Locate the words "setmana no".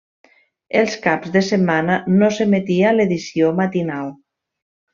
1.49-2.31